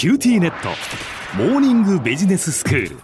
[0.00, 0.70] QTnet。
[1.36, 2.96] モーニングビジネススクール。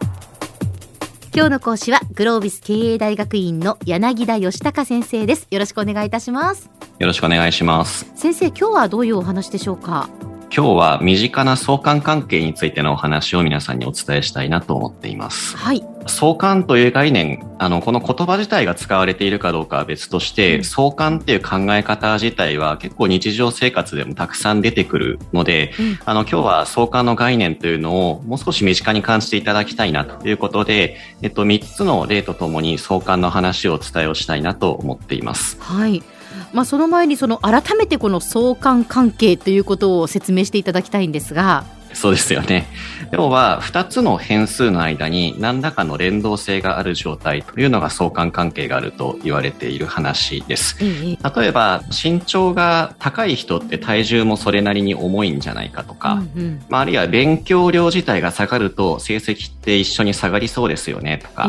[1.34, 5.46] 今日の講師はグロービス経営大学院の柳田義孝先生です。
[5.50, 6.70] よろしくお願いいたします。
[6.98, 8.10] よろしくお願いします。
[8.14, 10.08] 先生今日はどういうお話でしょうか？
[10.56, 15.54] 今日は身近な相関関係についてのお話を皆さんにお伝えしたいなと思っています。
[15.54, 35.58] はい相関という概念、あの、この言葉自体が使われているかどうかは別として、うん相関っていう考え方自体は結構日常生活でもたくさん出てくるので、うんあの、今日は相関の概念というのをもう少し身近に感じていただきたいなということで、えっと、3つの例とともに相関の話をお伝えをしたいなと思っています。
[35.60, 36.04] はい
[36.52, 41.64] まあその前にその改めてこの相関関係ということを説明していただきたいんですが。
[41.96, 42.66] そうですよね。
[43.10, 50.76] 要は、二つの変数の間に何らかの連動性がある状態というのが相関関係があると言われている話です。
[50.82, 56.64] ええ例えば、身長が高い人って体重もそれなりに重いんじゃないかとか、うんうん。
[56.68, 61.48] まあ、あるいは勉強量自体が下がると成績って一緒に下がりそうですよねとか、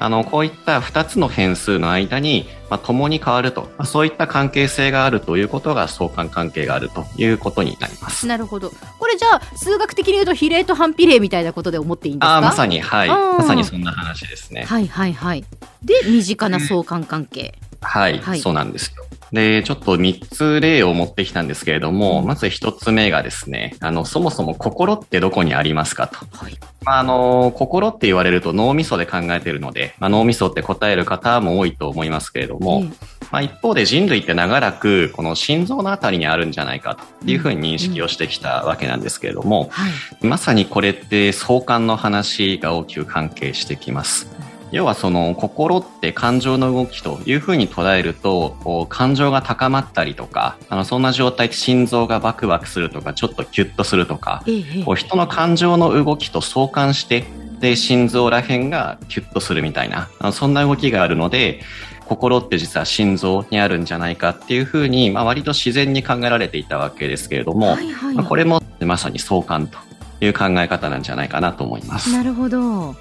[0.00, 8.28] あの、こういった二つの変数の間に、まあ、共に変わると、まあ、そういった関係性があるということが相関関係があるということになりますえ。
[8.28, 12.34] なるほどこれじゃあ数学的に言うと比例と反比例みたいなことで思っていいんですか？
[12.34, 13.08] ああ、まさに、はい。
[13.08, 14.64] まさにそんな話ですね。
[14.64, 15.44] はいはいはい
[15.82, 19.04] で身近な相関関係はい、はいそうなんですよ。
[19.32, 26.18] で、ちょっと3つ例を持ってきたんですけれども、うんまず1つ目がですね、あの、そもそも心ってどこにありますかと。
[26.36, 44.28] はいまあ、あの、心って言われると脳みそで考えているので、まあ、脳みそって答える方も多いと思いますけれども、えまあ、一方で人類って長らくこの心臓のあたりにあるんじゃないかというふうに認識をしてきたわけなんですけれども、はいまさにこれって相関の話が大きく関係してきます。
[44.70, 54.42] 要はその心って感情の動きというふうに捉えると、感情が高まったりとか、あのそんな状態って心臓がバクバクするとか、ちょっとキュッとするとか、
[54.84, 57.24] こう人の感情の動きと相関して、
[57.60, 61.60] で、心臓ら辺がキュッとするみたいな、あのそんな動きがあるので、
[62.08, 68.14] 心って実は心臓にあるんじゃないかっていうふうに、まあ、割と自然に考えられていたわけですけれども、はいはい。
[68.14, 69.78] まあ、これもまさに相関と
[70.24, 72.10] いう考え方なんじゃないかなと思います。
[72.12, 72.96] なるほど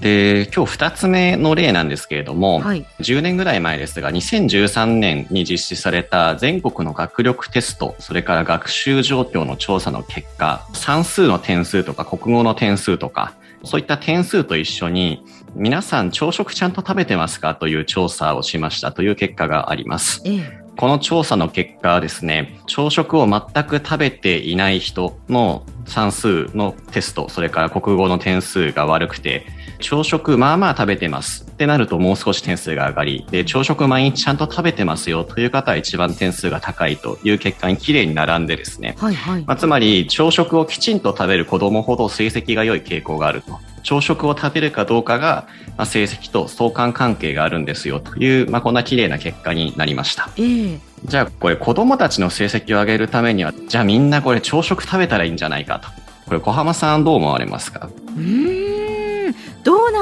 [0.00, 2.84] で、今日二つ目の例なんですけれども、はい。
[3.00, 13.34] 10年ぐらい前ですが、2013年に実施された全国の学力テスト、それから学習状況の調査の結果、算数の点数とか国語の点数とか、
[13.64, 15.24] そういった点数と一緒に、
[15.54, 17.54] 皆さん朝食ちゃんと食べてますか？
[17.54, 18.92] という調査をしました。
[18.92, 20.20] という結果があります。
[20.26, 20.66] ええ。
[20.76, 29.46] この調査の結果はですね、朝食を全く食べていない人の算数のテスト、それから国語の点数が悪くて、
[29.78, 43.58] 朝食まあまあ食べてますってなるともう少し点数が上がり、で、朝食毎日ちゃんと食べてますよという方は一番点数が高いという結果に綺麗に並んでですね、はいはいまあ、つまり朝食をきちんと食べる子供ほど成績が良い傾向があると。
[43.82, 50.28] 朝食を食べるかどうかが、まあ、成績と相関関係があるんですよという、まあ、こんな綺麗な結果になりました。
[50.36, 55.88] ええじゃあこれ子供たちの成績を上げるためには、じゃあみんなこれ朝食食べたらいいんじゃないかと。
[56.26, 57.88] これ小浜さんどう思われますか？
[58.16, 58.75] うーん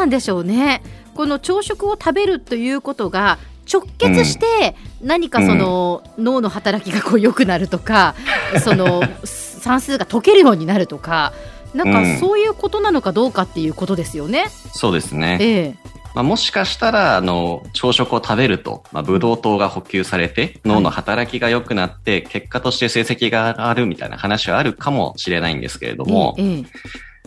[0.04, 0.82] なんでしょうね。
[1.14, 3.38] この朝食を食べるということが
[3.72, 8.14] 直結して何かその、脳の働きがこう良くなるとか
[8.62, 11.32] その算数が解けるようになるとか
[11.74, 12.18] なんかうん。
[12.18, 14.48] そういうことなのかどうかっていうことですよね。
[14.74, 15.38] そうですね。
[15.40, 15.74] ええ。
[16.14, 26.64] まあ、もしかしたら、あの、朝食を食べると、まあ、ブドウ糖が補給されて、脳の働きが良くなって、結果として成績が上がるみたいな話はあるかもしれないんですけれども、えええ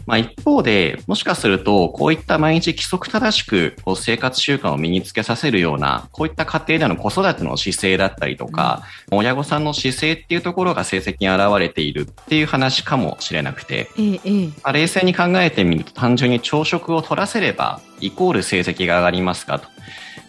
[0.08, 14.48] まあ、一方で、もしかすると、こういった毎日規則正しくこう生活習慣を身につけさせるような、こういった家庭での子育ての姿勢だったりとか、親御さんの姿勢っていうところが成績に現れているっていう話かもしれなくて、ええええ。
[14.48, 19.68] まあ、冷静に考えてみると単純に朝食を取らせればイコール成績が上がりますかと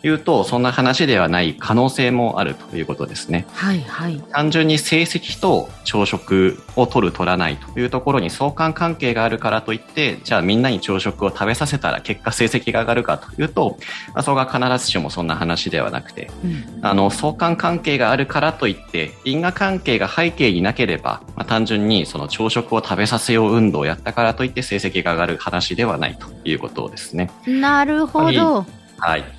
[0.02, 3.46] いうと、そんな話ではない可能性もあるということですね。
[3.52, 13.78] はいはい単純に成績と朝食を取る取らないというところに相関関係があるからといって、じゃあみんなに朝食を食べさせたら結果成績が上がるかというと、
[14.14, 27.30] まあ、それが必ずしもそんな話ではなくて、うんあの、相関関係があるからといって、因果関係が背景になければ、まあ、単純にその朝食を食べさせよう運動をやったからといって成績が上がる話ではないということですね。
[27.46, 28.66] なるほど。
[28.98, 29.37] はい。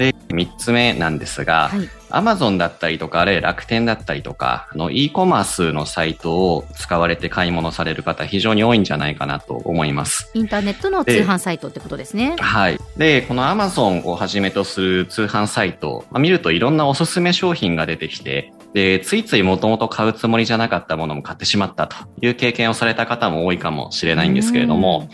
[0.00, 1.86] で、三つ目なんですが、はい。
[2.08, 10.30] アマゾンだったりとか、あるいは楽天だったりとか、あの、e コマースのサイトを使われて買い物される方、非常に多いんじゃないかなと思います。
[10.32, 12.34] インターネットの通販サイトってことですね。
[12.38, 12.78] はい。
[12.96, 25.10] で、この Amazon をはじめとする通販サイト、まあ、見るといろんなおすすめ商品が出てきて、で、ついついもともと買うつもりじゃなかったものも買ってしまったという経験をされた方も多いかもしれないんですけれども、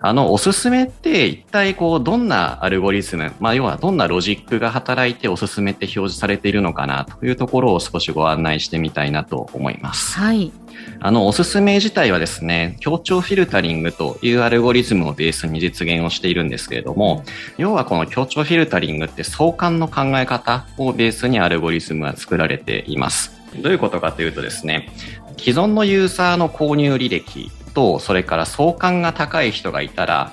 [0.00, 10.16] あの、おすすめって一体こう、どんなアルゴリズム、まあ、要はどんなロジックが働いておすすめって表示されているのかなというところを少しご案内してみたいなと思います。
[10.18, 10.52] はい。
[11.00, 17.24] あの、おすすめ自体はですね、協調フィルタリングというアルゴリズムをベースに実現をしているんですけれども、
[17.56, 23.36] 要はこの協調フィルタリングって相関の考え方をベースにアルゴリズムは作られています。
[23.56, 24.90] どういうことかというとですね、
[25.38, 30.32] 既存のユーザーの購入履歴と、それから相関が高い人がいたら、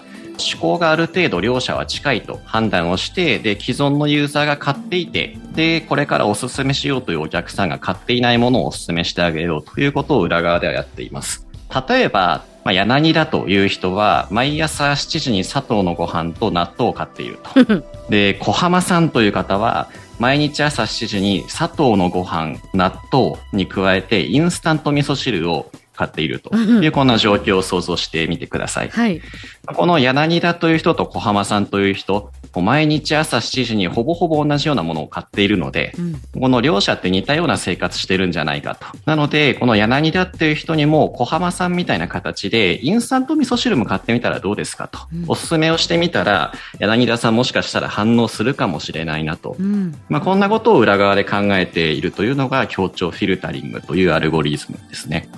[0.53, 11.45] 思考がある程度両者は近いと判断をして、で、既存のユーザーが買っていて、で、これからお勧めしようというお客さんが買っていないものをお勧めしてあげようということを裏側ではやっています。
[11.87, 17.83] 例えば、まあ、柳だという人は、毎朝7時に砂糖のご飯と納豆を買っていると。
[18.09, 28.89] で、小浜さんという方は、毎日朝7時に砂糖のご飯、納豆に加えてインスタント味噌汁を買っているという、こんな状況を想像してみてください。
[28.89, 29.21] はい、
[29.65, 32.31] この柳田という人と小浜さんという人、
[32.61, 38.85] 毎日朝7時にほぼほぼ同じようなものを買っているので、うん、この両者って似たような生活してるんじゃないかと。
[39.05, 44.99] なので、この柳田っていう人にも小浜さんみたいな形で、インスタント味噌汁も買ってみたらどうですかと。
[45.13, 49.55] うん、おすすめをしてみたら、柳田さんもしかしたら反応するかもしれないなと。
[49.59, 55.29] うん、まあ、こんなことを裏側で考えているというのが協調フィルタリングというアルゴリズムですね。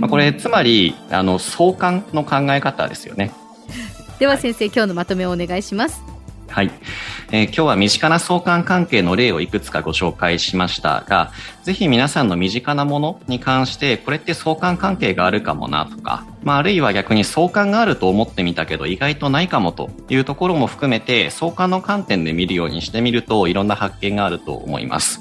[0.00, 3.32] まあ、これ、つまり、あの、相関の考え方ですよね。
[4.18, 6.02] では先生、今日のまとめをお願いします。
[6.48, 6.70] はい、
[7.30, 11.32] えー、今日は身近な相関関係の例をいくつかご紹介しましたが、
[11.62, 25.20] ぜひ皆さんの身近なものに関して、これって相関関係があるかもなとか、まあ、あるいは逆に相関があると思ってみたけど意外とないかもというところも含めて、相関の観点で見るようにしてみるといろんな発見があると思います。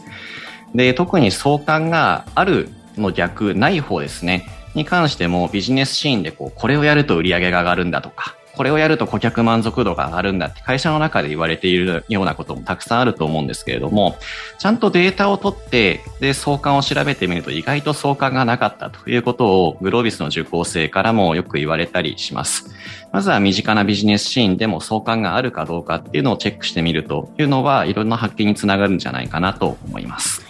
[0.73, 4.47] で、特に相関があるの逆、ない方ですね。
[4.79, 14.17] に関してもビジネスシーンでこう、これをやると売り上げが上がるんだとか、これをやると顧客満足度が上がるんだって会社の中で言われているようなこともたくさんあると思うんですけれども、
[14.57, 22.73] ちゃんとデータを取って、で、相関を調べてみると意外と相関がなかったということをグロービスの受講生からもよく言われたりします。
[23.13, 30.48] まずは身近なビジネスシーンでも相関があるかどうかっていうのをチェックしてみるというのはいろんな発見につながるんじゃないかなと思います。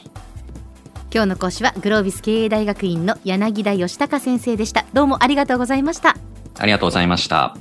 [1.12, 4.86] 今日の講師はグロービス経営大学院の柳田義孝先生でした。
[4.94, 6.16] どうもありがとうございました。
[6.58, 7.56] ありがとうございました。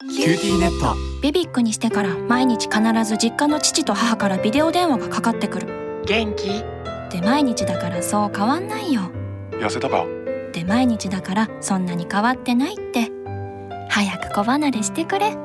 [0.00, 0.96] QTnet。
[1.20, 6.64] BBIQ にしてから毎日必ず実家の父と母からビデオ電話がかかってくる元気？
[7.10, 9.02] で毎日だからそう変わんないよ。
[9.52, 10.04] 痩せたか？
[10.52, 13.10] で毎日だからそんなに変わってないって。
[13.88, 15.36] 早く子離れしてくれ。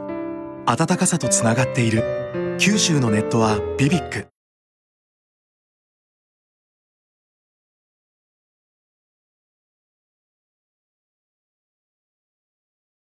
[0.66, 2.58] 暖かさとつながっている。
[2.60, 4.28] 九州のネットはビビック